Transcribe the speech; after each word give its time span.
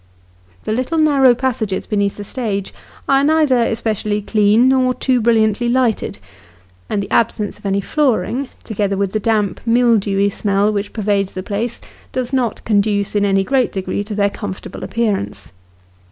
The 0.63 0.71
little 0.71 0.97
narrow 0.97 1.35
passages 1.35 1.85
beneath 1.85 2.17
the 2.17 2.23
stage 2.23 2.73
are 3.07 3.23
neither 3.23 3.59
especially 3.61 4.19
clean 4.19 4.67
nor 4.67 4.95
too 4.95 5.21
brilliantly 5.21 5.69
lighted; 5.69 6.17
and 6.89 7.03
the 7.03 7.11
absence 7.11 7.59
of 7.59 7.67
any 7.67 7.81
flooring, 7.81 8.49
together 8.63 8.97
with 8.97 9.11
the 9.11 9.19
damp 9.19 9.61
mildewy 9.63 10.31
smell 10.31 10.73
which 10.73 10.91
pervades 10.91 11.35
the 11.35 11.43
place, 11.43 11.79
does 12.13 12.33
not 12.33 12.65
conduce 12.65 13.13
in 13.15 13.23
any 13.25 13.43
great 13.43 13.71
degree 13.71 14.03
to 14.05 14.15
their 14.15 14.31
comfortable 14.31 14.83
appearance. 14.83 15.51